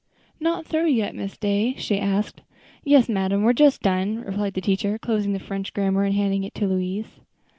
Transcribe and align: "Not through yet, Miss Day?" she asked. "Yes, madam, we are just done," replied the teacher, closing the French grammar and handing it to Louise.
"Not 0.39 0.65
through 0.65 0.87
yet, 0.87 1.13
Miss 1.13 1.37
Day?" 1.37 1.75
she 1.77 1.99
asked. 1.99 2.41
"Yes, 2.83 3.07
madam, 3.07 3.41
we 3.43 3.51
are 3.51 3.53
just 3.53 3.83
done," 3.83 4.21
replied 4.23 4.55
the 4.55 4.59
teacher, 4.61 4.97
closing 4.97 5.33
the 5.33 5.37
French 5.39 5.75
grammar 5.75 6.05
and 6.05 6.15
handing 6.15 6.43
it 6.43 6.55
to 6.55 6.65
Louise. 6.65 7.19